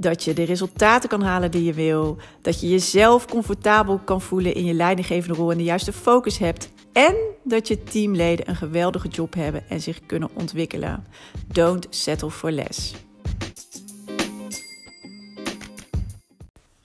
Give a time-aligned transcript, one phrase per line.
[0.00, 2.16] Dat je de resultaten kan halen die je wil.
[2.42, 6.70] Dat je jezelf comfortabel kan voelen in je leidinggevende rol en de juiste focus hebt.
[6.92, 7.14] En
[7.44, 11.06] dat je teamleden een geweldige job hebben en zich kunnen ontwikkelen.
[11.46, 12.94] Don't settle for less.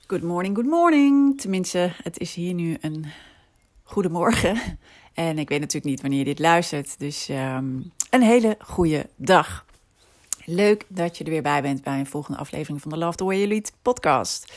[0.07, 1.41] Good morning, good morning.
[1.41, 3.05] Tenminste, het is hier nu een
[3.83, 4.57] goedemorgen.
[5.13, 6.99] En ik weet natuurlijk niet wanneer je dit luistert.
[6.99, 9.64] Dus um, een hele goede dag.
[10.45, 13.23] Leuk dat je er weer bij bent bij een volgende aflevering van de Love the
[13.23, 14.53] Way You podcast.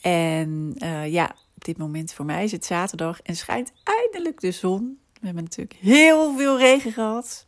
[0.00, 4.50] En uh, ja, op dit moment voor mij is het zaterdag en schijnt eindelijk de
[4.50, 4.98] zon.
[5.12, 7.46] We hebben natuurlijk heel veel regen gehad.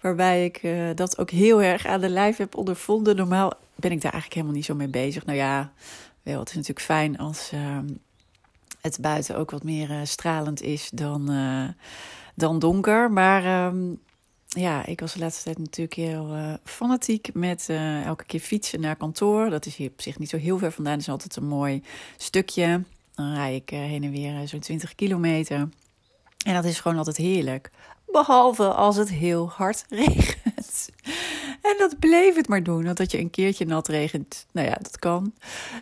[0.00, 3.16] Waarbij ik uh, dat ook heel erg aan de lijf heb ondervonden.
[3.16, 5.24] Normaal ben ik daar eigenlijk helemaal niet zo mee bezig.
[5.24, 5.72] Nou ja,
[6.22, 7.50] wel, het is natuurlijk fijn als...
[7.54, 7.78] Uh,
[8.80, 11.30] het buiten ook wat meer uh, stralend is dan,
[12.34, 13.12] dan donker.
[13.12, 14.00] Maar um,
[14.58, 17.68] ja, ik was de laatste tijd natuurlijk heel uh, fanatiek met
[18.04, 19.50] elke keer fietsen naar kantoor.
[19.50, 20.92] Dat is hier op zich niet zo heel ver vandaan.
[20.92, 21.82] Het is altijd een mooi
[22.16, 22.82] stukje.
[23.14, 25.68] Dan rij ik heen en weer zo'n 20 kilometer.
[26.44, 27.70] En dat is gewoon altijd heerlijk.
[28.06, 30.90] Behalve als het heel hard regent.
[31.62, 32.84] En dat bleef het maar doen.
[32.84, 35.34] Want dat je een keertje nat regent, nou ja, dat kan.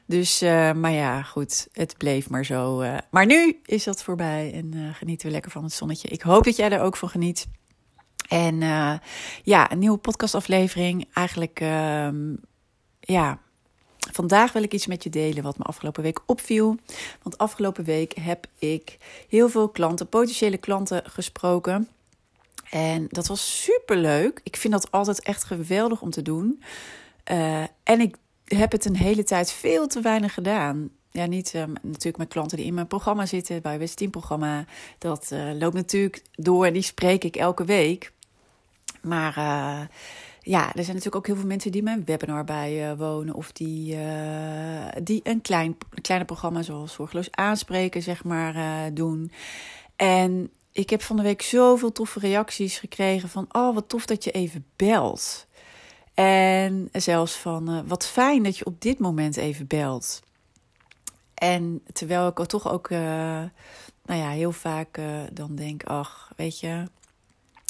[0.06, 2.84] Dus, maar ja, goed, het bleef maar zo.
[3.10, 6.08] Maar nu is dat voorbij en uh, genieten we lekker van het zonnetje.
[6.08, 7.46] Ik hoop dat jij er ook van geniet.
[8.28, 8.60] En
[9.42, 11.08] ja, een nieuwe podcastaflevering.
[11.12, 12.34] Eigenlijk, ehm,
[13.00, 13.38] ja,
[14.12, 16.76] Vandaag wil ik iets met je delen wat me afgelopen week opviel.
[17.22, 21.88] Want afgelopen week heb ik heel veel klanten, potentiële klanten, gesproken.
[22.70, 24.40] En dat was super leuk.
[24.42, 26.62] Ik vind dat altijd echt geweldig om te doen.
[27.32, 30.90] Uh, en ik heb het een hele tijd veel te weinig gedaan.
[31.10, 34.64] Ja, niet uh, natuurlijk met klanten die in mijn programma zitten, bij het teamprogramma.
[34.98, 38.12] Dat uh, loopt natuurlijk door en die spreek ik elke week.
[39.08, 39.34] Maar
[40.40, 43.34] ja, er zijn natuurlijk ook heel veel mensen die mijn webinar bijwonen.
[43.34, 43.98] of die,
[45.02, 49.32] die een klein, kleine programma zoals Zorgeloos Aanspreken, zeg maar, doen.
[49.96, 54.24] En ik heb van de week zoveel toffe reacties gekregen van, oh wat tof dat
[54.24, 55.46] je even belt.
[56.14, 60.22] En zelfs van, wat fijn dat je op dit moment even belt.
[61.34, 63.50] En terwijl ik toch ook, nou
[64.04, 65.00] ja, heel vaak
[65.32, 66.84] dan denk, ach, weet je,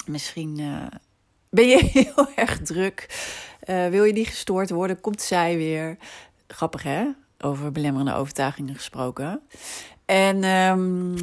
[0.07, 0.61] misschien
[1.51, 3.07] ben je heel erg druk.
[3.67, 5.97] wil je niet gestoord worden, komt zij weer.
[6.47, 7.05] Grappig hè,
[7.41, 9.41] over belemmerende overtuigingen gesproken.
[10.05, 11.15] En um,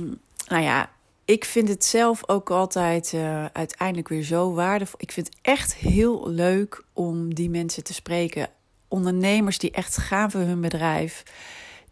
[0.47, 0.89] nou ja,
[1.25, 4.99] ik vind het zelf ook altijd uh, uiteindelijk weer zo waardevol.
[5.01, 8.49] Ik vind het echt heel leuk om die mensen te spreken.
[8.87, 11.23] Ondernemers die echt gaan voor hun bedrijf.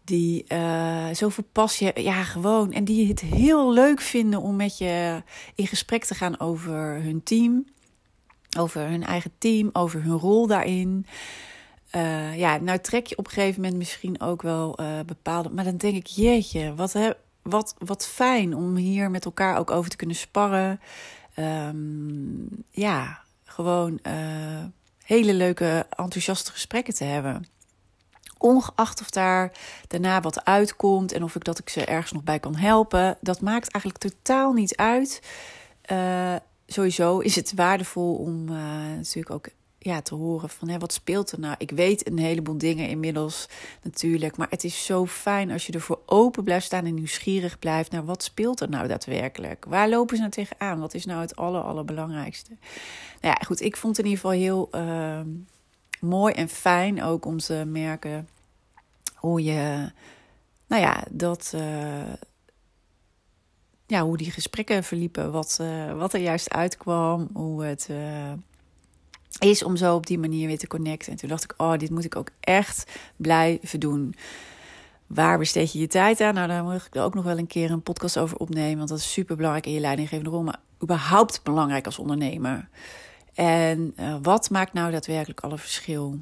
[0.04, 2.72] Die uh, zoveel passie Ja, gewoon.
[2.72, 5.22] En die het heel leuk vinden om met je
[5.54, 7.64] in gesprek te gaan over hun team.
[8.58, 11.06] Over hun eigen team, over hun rol daarin.
[11.94, 15.50] Uh, ja, nou trek je op een gegeven moment misschien ook wel bepaalde.
[15.50, 16.94] Maar dan denk ik, jeetje, wat
[17.44, 20.80] wat, wat fijn om hier met elkaar ook over te kunnen sparren.
[21.38, 24.64] Um, ja, gewoon uh,
[25.04, 27.46] hele leuke, enthousiaste gesprekken te hebben.
[28.38, 29.52] Ongeacht of daar
[29.86, 33.16] daarna wat uitkomt en of ik dat ik ze ergens nog bij kan helpen.
[33.20, 35.22] Dat maakt eigenlijk totaal niet uit.
[36.66, 38.56] Sowieso is het waardevol om uh,
[38.96, 39.48] natuurlijk ook
[39.84, 41.54] ja, te horen van hè, wat speelt er nou?
[41.58, 43.48] Ik weet een heleboel dingen inmiddels
[43.82, 47.90] natuurlijk, maar het is zo fijn als je ervoor open blijft staan en nieuwsgierig blijft
[47.90, 49.64] naar wat speelt er nou daadwerkelijk?
[49.64, 50.80] Waar lopen ze nou tegenaan?
[50.80, 52.50] Wat is nou het aller, allerbelangrijkste?
[53.20, 55.20] Nou ja, goed, ik vond het in ieder geval heel uh,
[56.00, 58.28] mooi en fijn ook om te merken
[59.14, 59.90] hoe je,
[60.66, 61.52] nou ja, dat.
[61.54, 62.02] Uh,
[63.86, 68.32] ja, hoe die gesprekken verliepen, wat, uh, wat er juist uitkwam, hoe het uh,
[69.38, 71.12] is om zo op die manier weer te connecten.
[71.12, 74.14] En toen dacht ik, oh, dit moet ik ook echt blijven doen.
[75.06, 76.34] Waar besteed je je tijd aan?
[76.34, 78.76] Nou, daar moet ik ook nog wel een keer een podcast over opnemen.
[78.76, 80.42] Want dat is super belangrijk in je leidinggevende rol.
[80.42, 82.68] Maar überhaupt belangrijk als ondernemer.
[83.34, 86.18] En uh, wat maakt nou daadwerkelijk alle verschil?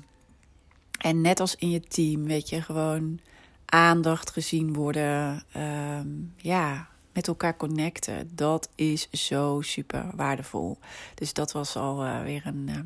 [0.99, 3.21] En net als in je team, weet je, gewoon
[3.65, 5.45] aandacht gezien worden.
[5.57, 8.31] Um, ja, met elkaar connecten.
[8.35, 10.79] Dat is zo super waardevol.
[11.15, 12.77] Dus dat was al uh, weer een, uh,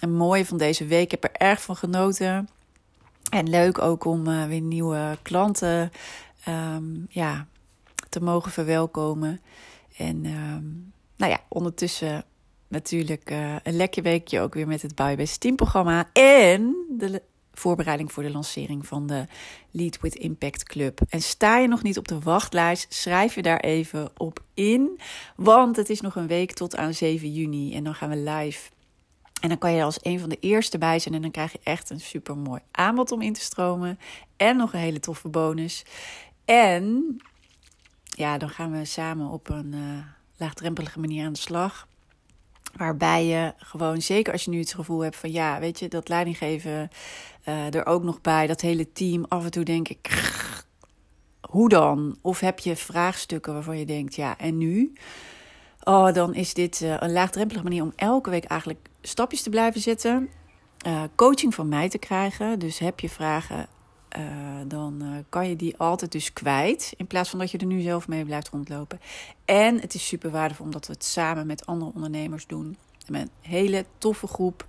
[0.00, 1.04] een mooie van deze week.
[1.04, 2.48] Ik heb er erg van genoten.
[3.30, 5.90] En leuk ook om uh, weer nieuwe klanten
[6.48, 7.46] um, ja,
[8.08, 9.40] te mogen verwelkomen.
[9.96, 12.24] En um, nou ja, ondertussen
[12.68, 13.30] natuurlijk
[13.62, 16.08] een lekker weekje ook weer met het Biobase Team programma.
[16.12, 17.22] En de
[17.58, 19.26] voorbereiding voor de lancering van de
[19.70, 21.00] Lead with Impact Club.
[21.08, 25.00] En sta je nog niet op de wachtlijst, schrijf je daar even op in.
[25.36, 28.70] Want het is nog een week tot aan 7 juni en dan gaan we live.
[29.40, 31.60] En dan kan je als een van de eerste bij zijn en dan krijg je
[31.62, 33.98] echt een super mooi aanbod om in te stromen.
[34.36, 35.84] En nog een hele toffe bonus.
[36.44, 37.16] En
[38.04, 39.98] ja, dan gaan we samen op een uh,
[40.36, 41.88] laagdrempelige manier aan de slag.
[42.76, 46.08] Waarbij je gewoon, zeker als je nu het gevoel hebt van ja, weet je, dat
[46.08, 46.90] leidinggeven
[47.48, 49.24] uh, er ook nog bij, dat hele team.
[49.28, 50.32] Af en toe denk ik,
[51.50, 52.18] hoe dan?
[52.22, 54.92] Of heb je vraagstukken waarvan je denkt, ja, en nu?
[55.82, 59.80] Oh, dan is dit uh, een laagdrempelige manier om elke week eigenlijk stapjes te blijven
[59.80, 60.28] zetten.
[60.86, 62.58] Uh, coaching van mij te krijgen.
[62.58, 63.66] Dus heb je vragen,
[64.18, 64.24] uh,
[64.66, 66.94] dan kan je die altijd dus kwijt.
[66.96, 69.00] In plaats van dat je er nu zelf mee blijft rondlopen.
[69.44, 72.76] En het is super waardevol omdat we het samen met andere ondernemers doen.
[73.08, 74.66] Met een hele toffe groep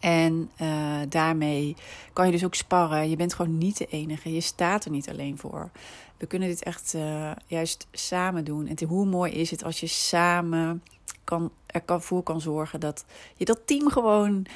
[0.00, 1.76] en uh, daarmee
[2.12, 3.10] kan je dus ook sparren.
[3.10, 4.32] Je bent gewoon niet de enige.
[4.32, 5.70] Je staat er niet alleen voor.
[6.16, 6.96] We kunnen dit echt
[7.46, 8.66] juist samen doen.
[8.66, 10.82] En hoe mooi is het als je samen
[11.24, 13.04] kan, er kan, voor kan zorgen dat
[13.36, 14.46] je dat team gewoon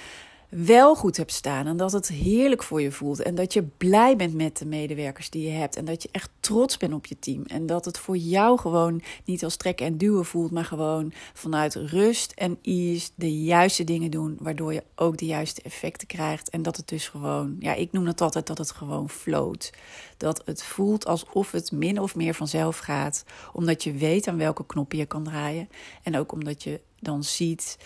[0.49, 1.67] wel goed hebt staan.
[1.67, 3.23] En dat het heerlijk voor je voelt.
[3.23, 5.77] En dat je blij bent met de medewerkers die je hebt.
[5.77, 7.43] En dat je echt trots bent op je team.
[7.47, 10.51] En dat het voor jou gewoon niet als trekken en duwen voelt.
[10.51, 14.37] Maar gewoon vanuit rust en ease de juiste dingen doen.
[14.41, 16.51] Waardoor je ook de juiste effecten krijgt.
[16.51, 19.73] En dat het dus gewoon, ja, ik noem het altijd dat het gewoon float.
[20.17, 23.25] Dat het voelt alsof het min of meer vanzelf gaat.
[23.53, 25.69] Omdat je weet aan welke knoppen je kan draaien.
[26.03, 27.79] En ook omdat je dan ziet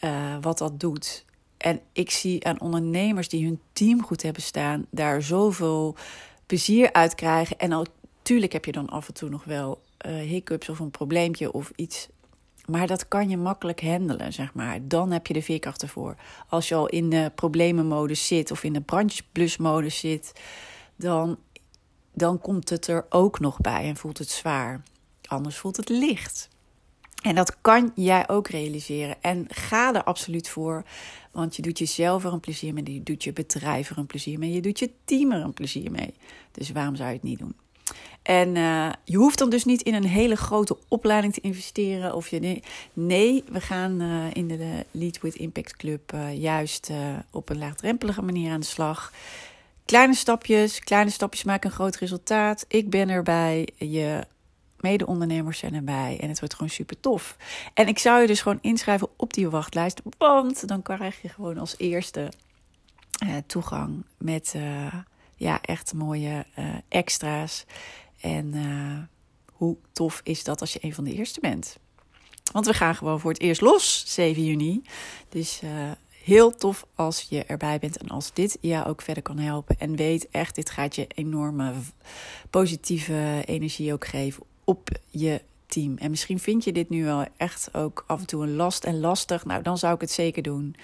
[0.00, 1.26] uh, wat dat doet.
[1.58, 5.96] En ik zie aan ondernemers die hun team goed hebben staan, daar zoveel
[6.46, 7.58] plezier uit krijgen.
[7.58, 11.52] En natuurlijk heb je dan af en toe nog wel uh, hiccups of een probleempje
[11.52, 12.08] of iets.
[12.66, 14.78] Maar dat kan je makkelijk handelen, zeg maar.
[14.82, 16.16] Dan heb je de veerkracht ervoor.
[16.48, 20.32] Als je al in de problemenmodus zit of in de brandblusmodus zit,
[20.96, 21.38] dan,
[22.12, 24.82] dan komt het er ook nog bij en voelt het zwaar.
[25.26, 26.48] Anders voelt het licht.
[27.22, 29.16] En dat kan jij ook realiseren.
[29.20, 30.84] En ga er absoluut voor.
[31.32, 32.94] Want je doet jezelf er een plezier mee.
[32.94, 34.52] Je doet je bedrijf er een plezier mee.
[34.52, 36.14] Je doet je team er een plezier mee.
[36.52, 37.54] Dus waarom zou je het niet doen?
[38.22, 42.14] En uh, je hoeft dan dus niet in een hele grote opleiding te investeren.
[42.14, 42.62] Of je, nee,
[42.92, 46.90] nee we gaan uh, in de Lead with Impact Club uh, juist
[47.30, 49.12] op een laagdrempelige manier aan de slag.
[49.84, 52.64] Kleine stapjes, kleine stapjes maken een groot resultaat.
[52.68, 53.68] Ik ben erbij.
[53.76, 54.26] Je
[54.80, 56.18] mede-ondernemers zijn erbij.
[56.20, 57.36] En het wordt gewoon super tof.
[57.74, 60.02] En ik zou je dus gewoon inschrijven op die wachtlijst.
[60.18, 62.32] Want dan krijg je gewoon als eerste
[63.24, 64.94] uh, toegang met uh,
[65.36, 67.64] ja, echt mooie uh, extra's.
[68.20, 68.54] En
[69.52, 71.78] hoe tof is dat als je een van de eerste bent?
[72.52, 74.82] Want we gaan gewoon voor het eerst los, 7 juni.
[75.28, 75.60] Dus
[76.28, 79.78] heel tof als je erbij bent en als dit jou ook verder kan helpen.
[79.78, 81.72] En weet echt, dit gaat je enorme
[82.50, 85.96] positieve energie ook geven op je team.
[85.96, 89.00] En misschien vind je dit nu wel echt ook af en toe een last en
[89.00, 89.44] lastig.
[89.44, 90.76] Nou, dan zou ik het zeker doen.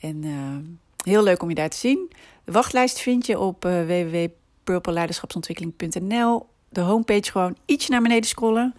[0.00, 0.56] En uh,
[1.04, 2.10] heel leuk om je daar te zien.
[2.44, 6.46] De wachtlijst vind je op uh, www.purpleleiderschapsontwikkeling.nl.
[6.68, 8.74] De homepage gewoon iets naar beneden scrollen.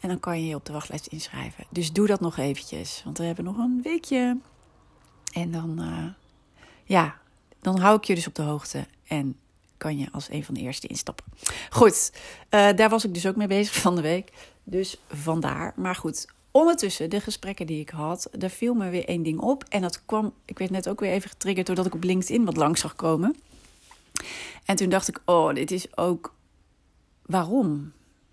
[0.00, 1.64] En dan kan je je op de wachtlijst inschrijven.
[1.70, 3.02] Dus doe dat nog eventjes.
[3.04, 4.38] Want we hebben nog een weekje.
[5.32, 6.04] En dan, uh,
[6.84, 7.18] ja,
[7.60, 8.86] dan hou ik je dus op de hoogte.
[9.06, 9.36] En
[9.78, 11.24] kan je als een van de eerste instappen.
[11.70, 12.12] Goed,
[12.50, 14.32] uh, daar was ik dus ook mee bezig van de week.
[14.64, 15.72] Dus vandaar.
[15.76, 19.64] Maar goed, ondertussen, de gesprekken die ik had, daar viel me weer één ding op.
[19.68, 22.56] En dat kwam, ik werd net ook weer even getriggerd doordat ik op LinkedIn wat
[22.56, 23.36] langs zag komen.
[24.64, 26.34] En toen dacht ik, oh, dit is ook.
[27.26, 27.92] Waarom?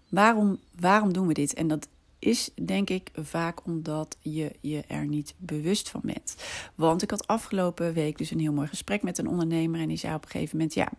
[0.09, 1.53] Waarom, waarom doen we dit?
[1.53, 1.87] En dat
[2.19, 6.35] is denk ik vaak omdat je je er niet bewust van bent.
[6.75, 9.79] Want ik had afgelopen week dus een heel mooi gesprek met een ondernemer.
[9.79, 10.91] En die zei op een gegeven moment: Ja,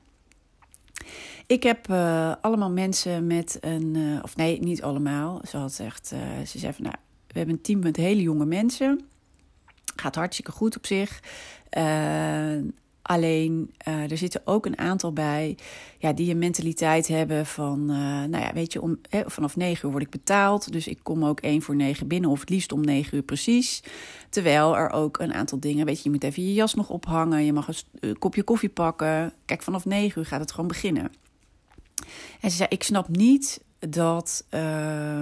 [1.46, 5.40] ik heb uh, allemaal mensen met een, uh, of nee, niet allemaal.
[5.48, 6.96] Ze had echt, uh, ze zei van nou,
[7.26, 9.00] we hebben een team met hele jonge mensen.
[9.96, 11.20] Gaat hartstikke goed op zich.
[13.06, 15.56] Alleen er zitten ook een aantal bij
[15.98, 20.04] ja, die een mentaliteit hebben van, nou ja, weet je, om, vanaf negen uur word
[20.04, 20.72] ik betaald.
[20.72, 23.82] Dus ik kom ook één voor negen binnen, of het liefst om negen uur precies.
[24.28, 27.44] Terwijl er ook een aantal dingen, weet je, je moet even je jas nog ophangen.
[27.44, 27.68] Je mag
[28.00, 29.32] een kopje koffie pakken.
[29.44, 31.12] Kijk, vanaf negen uur gaat het gewoon beginnen.
[32.40, 35.20] En ze zei: Ik snap niet dat uh,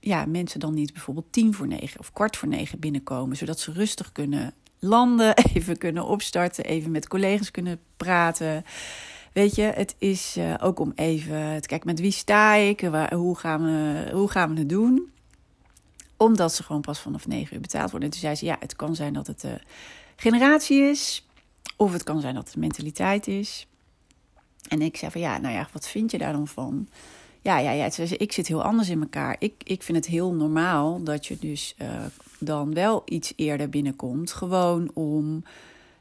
[0.00, 3.72] ja, mensen dan niet bijvoorbeeld tien voor negen of kwart voor negen binnenkomen, zodat ze
[3.72, 8.64] rustig kunnen landen, even kunnen opstarten, even met collega's kunnen praten.
[9.32, 13.14] Weet je, het is uh, ook om even te kijken met wie sta ik, waar,
[13.14, 15.12] hoe, gaan we, hoe gaan we het doen.
[16.16, 18.08] Omdat ze gewoon pas vanaf negen uur betaald worden.
[18.08, 19.60] En toen zei ze, ja, het kan zijn dat het de
[20.16, 21.26] generatie is.
[21.76, 23.66] Of het kan zijn dat het mentaliteit is.
[24.68, 26.88] En ik zei van, ja, nou ja, wat vind je daar dan van?
[27.42, 27.90] Ja, ja, ja.
[28.08, 29.36] Ik zit heel anders in elkaar.
[29.38, 31.88] Ik, ik vind het heel normaal dat je dus uh,
[32.38, 34.32] dan wel iets eerder binnenkomt.
[34.32, 35.44] Gewoon om,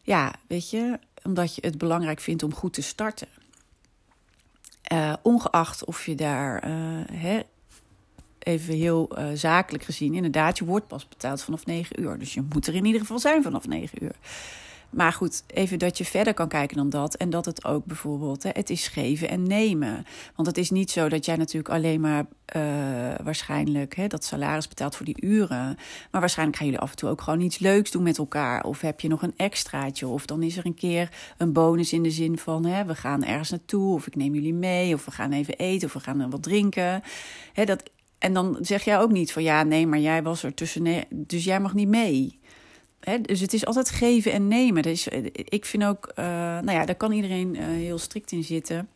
[0.04, 3.28] ja, weet je, omdat je het belangrijk vindt om goed te starten.
[4.94, 6.74] Uh, ongeacht of je daar, uh,
[7.12, 7.40] hè,
[8.40, 12.20] even heel zakelijk gezien, inderdaad, je wordt pas betaald vanaf 9 uur.
[12.20, 14.16] Dus je moet er in ieder geval zijn vanaf 9 uur.
[14.90, 17.16] Maar goed, even dat je verder kan kijken dan dat.
[17.16, 20.06] En dat het ook bijvoorbeeld, hè, het is geven en nemen.
[20.36, 22.62] Want het is niet zo dat jij natuurlijk alleen maar uh,
[23.24, 25.78] waarschijnlijk hè, dat salaris betaalt voor die uren.
[26.12, 28.64] Maar waarschijnlijk gaan jullie af en toe ook gewoon iets leuks doen met elkaar.
[28.64, 30.08] Of heb je nog een extraatje.
[30.08, 33.24] Of dan is er een keer een bonus in de zin van hè, we gaan
[33.24, 33.94] ergens naartoe.
[33.94, 34.94] Of ik neem jullie mee.
[34.94, 35.88] Of we gaan even eten.
[35.88, 37.02] Of we gaan wat drinken.
[37.54, 37.84] Hè, dat,
[38.18, 41.06] en dan zeg jij ook niet van ja, nee, maar jij was er tussen.
[41.10, 42.39] Dus jij mag niet mee
[43.22, 44.84] dus het is altijd geven en nemen.
[44.84, 48.90] Dus ik vind ook, uh, nou ja, daar kan iedereen uh, heel strikt in zitten.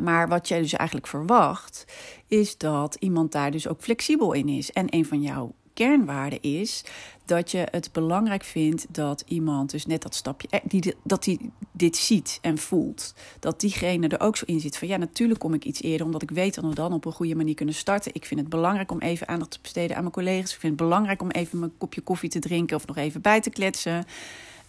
[0.00, 1.84] Maar wat jij dus eigenlijk verwacht,
[2.26, 4.72] is dat iemand daar dus ook flexibel in is.
[4.72, 6.84] En een van jouw kernwaarde is
[7.24, 11.50] dat je het belangrijk vindt dat iemand, dus net dat stapje, eh, die, dat die
[11.72, 13.14] dit ziet en voelt.
[13.40, 16.22] Dat diegene er ook zo in zit van ja, natuurlijk kom ik iets eerder, omdat
[16.22, 18.14] ik weet dat we dan op een goede manier kunnen starten.
[18.14, 20.52] Ik vind het belangrijk om even aandacht te besteden aan mijn collega's.
[20.52, 23.40] Ik vind het belangrijk om even mijn kopje koffie te drinken of nog even bij
[23.40, 24.04] te kletsen.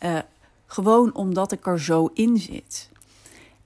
[0.04, 0.20] Uh,
[0.66, 2.90] gewoon omdat ik er zo in zit.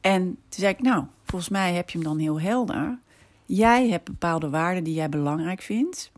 [0.01, 2.99] En toen zei ik, nou, volgens mij heb je hem dan heel helder.
[3.45, 6.11] Jij hebt bepaalde waarden die jij belangrijk vindt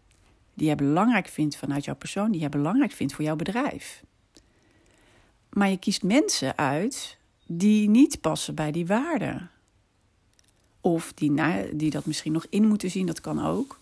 [0.53, 4.03] die jij belangrijk vindt vanuit jouw persoon, die jij belangrijk vindt voor jouw bedrijf.
[5.49, 9.49] Maar je kiest mensen uit die niet passen bij die waarden.
[10.81, 11.33] Of die,
[11.75, 13.79] die dat misschien nog in moeten zien, dat kan ook.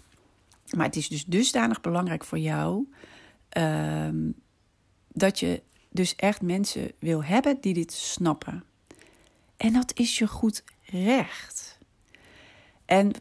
[0.76, 2.88] Maar het is dus dusdanig belangrijk voor jou
[3.58, 4.36] um,
[5.08, 8.64] dat je dus echt mensen wil hebben die dit snappen.
[9.58, 11.78] En dat is je goed recht.
[12.86, 13.12] En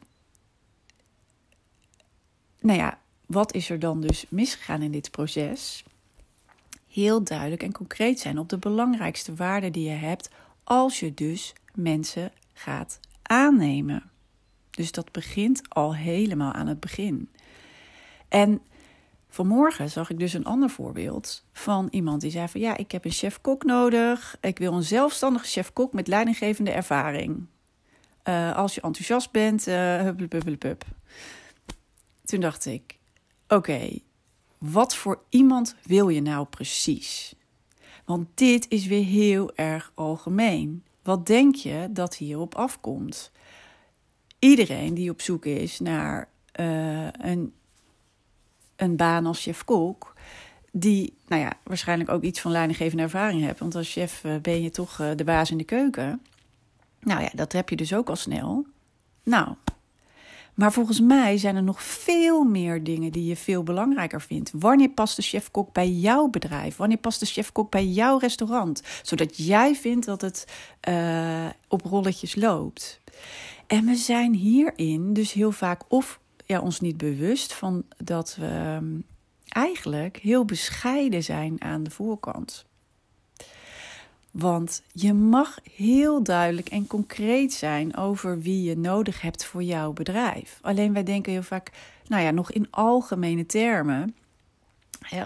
[2.60, 5.84] nou ja, wat is er dan dus misgegaan in dit proces?
[6.88, 10.30] Heel duidelijk en concreet zijn op de belangrijkste waarden die je hebt
[10.64, 14.10] als je dus mensen gaat aannemen.
[14.70, 17.28] Dus dat begint al helemaal aan het begin.
[18.28, 18.60] En
[19.28, 23.04] vanmorgen zag ik dus een ander voorbeeld van iemand die zei van ja, ik heb
[23.04, 24.36] een chef-kok nodig.
[24.40, 27.46] Ik wil een zelfstandige chef-kok met leidinggevende ervaring.
[28.24, 30.84] Uh, als je enthousiast bent, uh, hup, hup.
[32.24, 32.97] Toen dacht ik,
[33.48, 33.98] Oké,
[34.58, 37.34] wat voor iemand wil je nou precies?
[38.04, 40.84] Want dit is weer heel erg algemeen.
[41.02, 43.32] Wat denk je dat hierop afkomt?
[44.38, 46.28] Iedereen die op zoek is naar
[46.60, 47.52] uh, een,
[48.76, 50.14] een baan als chef-kok,
[50.72, 53.58] die nou ja, waarschijnlijk ook iets van leidinggevende ervaring hebt.
[53.58, 56.22] Want als chef uh, ben je toch uh, de baas in de keuken.
[57.00, 58.66] Nou ja, dat heb je dus ook al snel.
[59.22, 59.54] Nou,
[60.58, 64.50] maar volgens mij zijn er nog veel meer dingen die je veel belangrijker vindt.
[64.54, 66.76] Wanneer past de chef-kok bij jouw bedrijf?
[66.76, 68.82] Wanneer past de chef-kok bij jouw restaurant?
[69.02, 70.44] Zodat jij vindt dat het
[70.88, 73.00] uh, op rolletjes loopt.
[73.66, 78.46] En we zijn hierin dus heel vaak of ja, ons niet bewust van dat we
[78.46, 79.00] ehm,
[79.48, 82.67] eigenlijk heel bescheiden zijn aan de voorkant.
[84.30, 89.92] Want je mag heel duidelijk en concreet zijn over wie je nodig hebt voor jouw
[89.92, 90.58] bedrijf.
[90.62, 91.72] Alleen wij denken heel vaak,
[92.06, 94.14] nou ja, nog in algemene termen.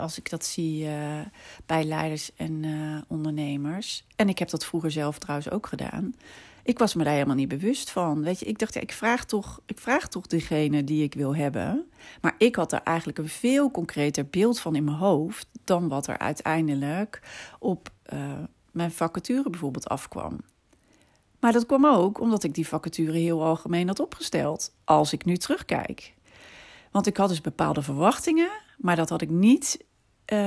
[0.00, 1.20] als ik dat zie uh,
[1.66, 4.04] bij leiders en uh, ondernemers.
[4.16, 6.14] En ik heb dat vroeger zelf trouwens ook gedaan.
[6.64, 8.22] Ik was me daar helemaal niet bewust van.
[8.22, 11.36] Weet je, ik dacht, ja, ik, vraag toch, ik vraag toch degene die ik wil
[11.36, 11.90] hebben.
[12.20, 15.46] Maar ik had er eigenlijk een veel concreter beeld van in mijn hoofd.
[15.64, 17.22] dan wat er uiteindelijk
[17.58, 17.90] op.
[18.12, 18.32] Uh,
[18.72, 20.40] mijn vacature bijvoorbeeld afkwam.
[21.40, 25.36] Maar dat kwam ook omdat ik die vacature heel algemeen had opgesteld, als ik nu
[25.36, 26.14] terugkijk.
[26.90, 29.84] Want ik had dus bepaalde verwachtingen, maar dat had ik niet
[30.32, 30.38] uh,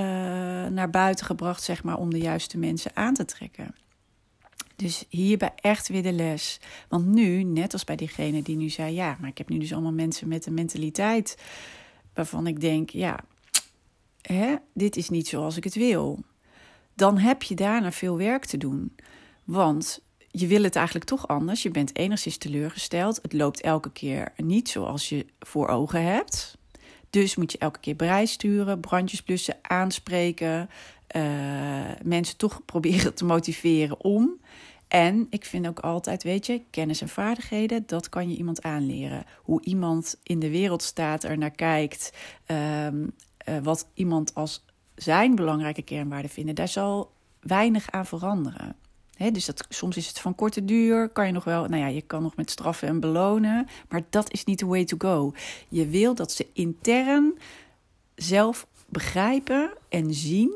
[0.67, 3.75] naar buiten gebracht, zeg maar, om de juiste mensen aan te trekken.
[4.75, 6.59] Dus hierbij echt weer de les.
[6.89, 9.73] Want nu, net als bij diegene die nu zei: Ja, maar ik heb nu dus
[9.73, 11.37] allemaal mensen met een mentaliteit
[12.13, 13.19] waarvan ik denk: Ja,
[14.21, 16.23] hè, dit is niet zoals ik het wil
[16.95, 18.95] dan heb je daarna veel werk te doen.
[19.43, 21.63] Want je wil het eigenlijk toch anders.
[21.63, 23.19] Je bent enigszins teleurgesteld.
[23.21, 26.57] Het loopt elke keer niet zoals je voor ogen hebt.
[27.09, 30.69] Dus moet je elke keer bereid sturen, brandjes blussen, aanspreken,
[32.03, 34.39] mensen toch proberen te motiveren om.
[34.87, 39.25] En ik vind ook altijd, weet je, kennis en vaardigheden, dat kan je iemand aanleren.
[39.41, 42.13] Hoe iemand in de wereld staat, er naar kijkt,
[42.45, 43.07] ehm,
[43.63, 44.64] wat iemand als
[44.95, 48.75] zijn belangrijke kernwaarden vinden, daar zal weinig aan veranderen.
[49.31, 52.01] dus dat, soms is het van korte duur, kan je nog wel, nou ja, je
[52.01, 55.33] kan nog met straffen en belonen, maar dat is niet the way to go.
[55.69, 57.37] Je wil dat ze intern
[58.15, 60.53] zelf begrijpen en zien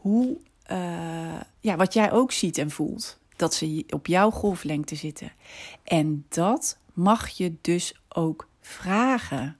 [0.00, 0.36] hoe,
[0.70, 3.18] uh, ja, wat jij ook ziet en voelt.
[3.36, 5.32] Dat ze op jouw golflengte zitten.
[5.84, 9.59] En dat mag je dus ook vragen.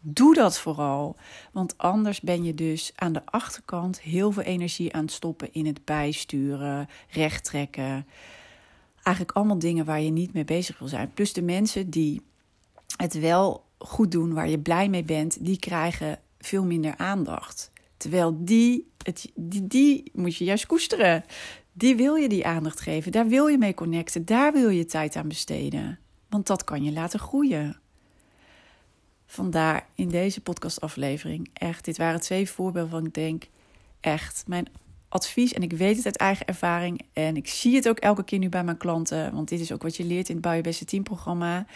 [0.00, 1.16] Doe dat vooral.
[1.52, 5.66] Want anders ben je dus aan de achterkant heel veel energie aan het stoppen in
[5.66, 8.06] het bijsturen, rechttrekken.
[9.02, 11.12] Eigenlijk allemaal dingen waar je niet mee bezig wil zijn.
[11.12, 12.22] Plus de mensen die
[12.96, 17.70] het wel goed doen, waar je blij mee bent, die krijgen veel minder aandacht.
[17.96, 21.24] Terwijl die, het, die, die moet je juist koesteren.
[21.72, 23.12] Die wil je die aandacht geven.
[23.12, 24.24] Daar wil je mee connecten.
[24.24, 25.98] Daar wil je tijd aan besteden.
[26.28, 27.80] Want dat kan je laten groeien.
[29.30, 33.44] Vandaar in deze podcastaflevering echt, dit waren twee voorbeelden van ik denk
[34.00, 34.68] echt mijn
[35.08, 38.38] advies en ik weet het uit eigen ervaring en ik zie het ook elke keer
[38.38, 40.60] nu bij mijn klanten, want dit is ook wat je leert in het Bouw je
[40.60, 41.66] Beste Team programma.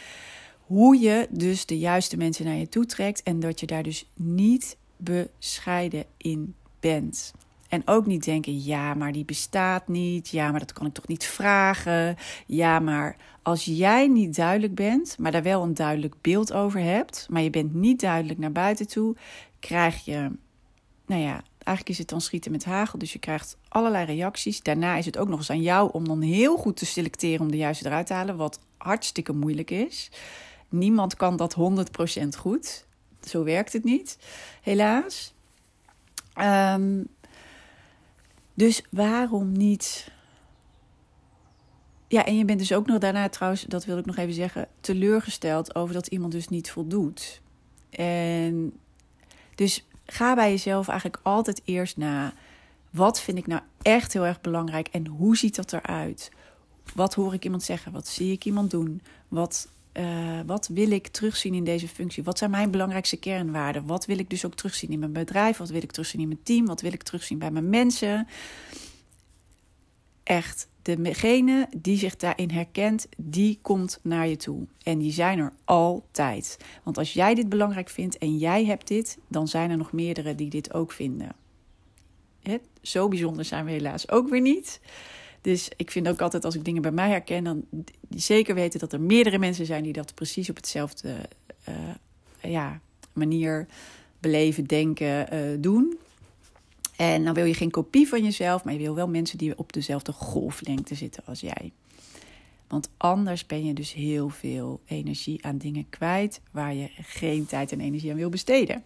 [0.67, 4.07] Hoe je dus de juiste mensen naar je toe trekt en dat je daar dus
[4.15, 7.33] niet bescheiden in bent.
[7.73, 10.29] En ook niet denken, ja, maar die bestaat niet.
[10.29, 12.17] Ja, maar dat kan ik toch niet vragen.
[12.47, 17.27] Ja, maar als jij niet duidelijk bent, maar daar wel een duidelijk beeld over hebt,
[17.31, 19.17] maar je bent niet duidelijk naar buiten toe,
[19.61, 20.31] krijg je,
[21.07, 22.99] nou ja, eigenlijk is het dan schieten met hagel.
[22.99, 24.63] Dus je krijgt allerlei reacties.
[24.63, 27.51] Daarna is het ook nog eens aan jou om dan heel goed te selecteren om
[27.51, 30.11] de juiste eruit te halen, wat hartstikke moeilijk is.
[30.69, 31.57] Niemand kan dat
[32.25, 32.87] 100% goed.
[33.21, 34.19] Zo werkt het niet,
[34.63, 35.35] helaas.
[36.41, 37.09] Um,
[38.55, 40.11] dus waarom niet?
[42.09, 44.69] Ja, en je bent dus ook nog daarna trouwens, dat wil ik nog even zeggen,
[44.81, 47.41] teleurgesteld over dat iemand dus niet voldoet.
[47.91, 48.73] En
[49.55, 52.33] dus ga bij jezelf eigenlijk altijd eerst na.
[52.91, 56.31] Wat vind ik nou echt heel erg belangrijk en hoe ziet dat eruit?
[56.95, 57.93] Wat hoor ik iemand zeggen?
[57.93, 59.03] Wat zie ik iemand doen?
[59.29, 62.23] Wat uh, wat wil ik terugzien in deze functie?
[62.23, 63.87] Wat zijn mijn belangrijkste kernwaarden?
[63.87, 65.57] Wat wil ik dus ook terugzien in mijn bedrijf?
[65.57, 66.67] Wat wil ik terugzien in mijn team?
[66.67, 68.29] Wat wil ik terugzien bij mijn mensen?
[70.23, 74.67] Echt, degene die zich daarin herkent, die komt naar je toe.
[74.83, 76.59] En die zijn er altijd.
[76.83, 80.35] Want als jij dit belangrijk vindt en jij hebt dit, dan zijn er nog meerdere
[80.35, 81.35] die dit ook vinden.
[82.83, 84.81] Zo bijzonder zijn we helaas ook weer niet.
[85.43, 87.65] Dus ik vind ook altijd als ik dingen bij mij herken, dan
[88.09, 91.15] zeker weten dat er meerdere mensen zijn die dat precies op hetzelfde
[91.69, 91.75] uh,
[92.53, 92.81] ja,
[93.13, 93.67] manier
[94.21, 95.99] beleven, denken, uh, doen.
[96.97, 99.73] En dan wil je geen kopie van jezelf, maar je wil wel mensen die op
[99.73, 101.73] dezelfde golflengte zitten als jij.
[102.69, 107.73] Want anders ben je dus heel veel energie aan dingen kwijt waar je geen tijd
[107.73, 108.85] en energie aan wil besteden.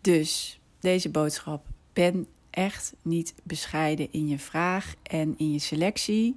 [0.00, 2.26] Dus deze boodschap: ben
[2.58, 6.36] echt niet bescheiden in je vraag en in je selectie.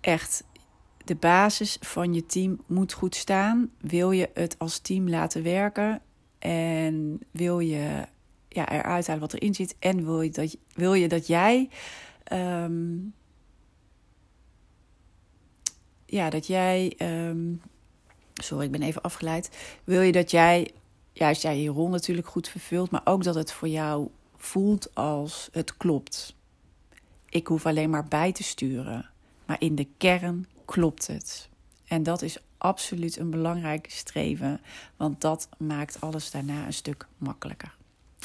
[0.00, 0.44] Echt,
[1.04, 3.70] de basis van je team moet goed staan.
[3.80, 6.00] Wil je het als team laten werken
[6.38, 8.06] en wil je
[8.48, 11.68] ja, eruit halen wat erin zit en wil je dat, wil je dat jij.
[12.24, 12.96] Ehm,
[16.06, 16.96] ja, dat jij.
[16.98, 17.60] Um,
[18.34, 19.50] sorry, ik ben even afgeleid.
[19.84, 20.70] Wil je dat jij
[21.12, 24.08] juist jij je rol natuurlijk goed vervult, maar ook dat het voor jou
[24.42, 26.34] voelt als het klopt.
[27.28, 29.10] Ik hoef alleen maar bij te sturen,
[29.44, 31.48] maar in de kern klopt het.
[31.86, 34.60] En dat is absoluut een belangrijk streven,
[34.96, 37.74] want dat maakt alles daarna een stuk makkelijker.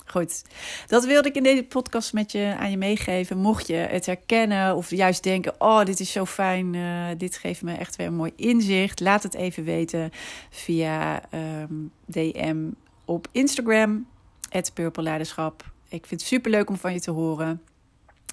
[0.06, 0.44] Goed,
[0.88, 3.38] dat wilde ik in deze podcast met je aan je meegeven.
[3.38, 7.62] Mocht je het herkennen of juist denken: Oh, dit is zo fijn, uh, dit geeft
[7.62, 9.00] me echt weer een mooi inzicht.
[9.00, 10.12] Laat het even weten
[10.50, 12.70] via um, ehm, DM
[13.06, 14.08] op Instagram,
[14.50, 15.76] het Purple Leiderschap.
[15.90, 17.62] Ik vind het super leuk om van je te horen.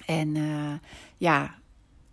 [0.05, 0.73] En uh,
[1.17, 1.55] ja,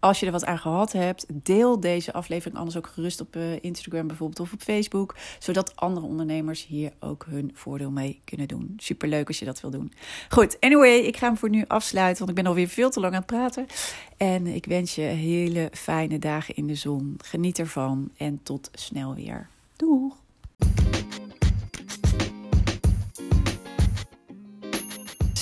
[0.02, 3.62] als je er wat aan gehad hebt, deel deze aflevering anders ook gerust op uh,
[3.62, 8.74] Instagram bijvoorbeeld of op Facebook, zodat andere ondernemers hier ook hun voordeel mee kunnen doen.
[8.76, 9.92] Super leuk als je dat wil doen.
[10.28, 13.12] Goed, anyway, ik ga hem voor nu afsluiten, want ik ben alweer veel te lang
[13.12, 13.66] aan het praten.
[14.16, 17.14] En ik wens je hele fijne dagen in de zon.
[17.24, 19.48] Geniet ervan en tot snel weer.
[19.76, 20.21] Doeg!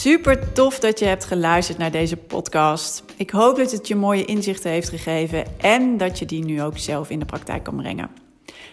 [0.01, 3.05] Super tof dat je hebt geluisterd naar deze podcast.
[3.17, 6.79] Ik hoop dat het je mooie inzichten heeft gegeven en dat je die nu ook
[6.79, 8.11] zelf in de praktijk kan brengen.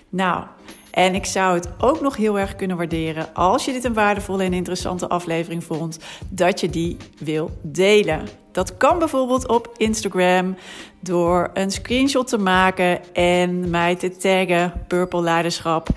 [0.09, 0.43] Nou,
[0.91, 4.43] En ik zou het ook nog heel erg kunnen waarderen als je dit een waardevolle
[4.43, 8.27] en interessante aflevering vond, dat je die wil delen.
[8.51, 10.55] Dat kan bijvoorbeeld op Instagram
[10.99, 15.89] door een screenshot te maken en mij te taggen Purple Leiderschap.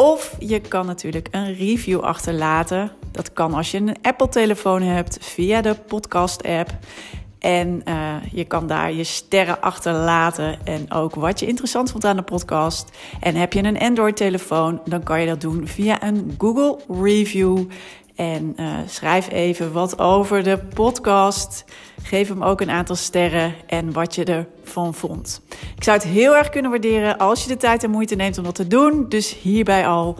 [0.00, 2.90] Of je kan natuurlijk een review achterlaten.
[3.12, 6.70] Dat kan als je een Apple-telefoon hebt via de podcast-app.
[7.38, 12.16] En uh, je kan daar je sterren achterlaten en ook wat je interessant vond aan
[12.16, 12.90] de podcast.
[13.20, 17.58] En heb je een Android-telefoon, dan kan je dat doen via een Google Review.
[18.20, 21.64] En uh, schrijf even wat over de podcast.
[22.02, 25.40] Geef hem ook een aantal sterren en wat je ervan vond.
[25.76, 28.44] Ik zou het heel erg kunnen waarderen als je de tijd en moeite neemt om
[28.44, 29.08] dat te doen.
[29.08, 30.16] Dus hierbij al.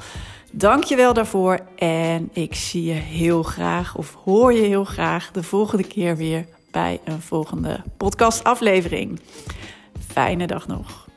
[0.50, 1.58] Dank je wel daarvoor.
[1.76, 6.46] En ik zie je heel graag, of hoor je heel graag, de volgende keer weer
[6.70, 9.20] bij een volgende podcastaflevering.
[10.12, 11.09] Fijne dag nog.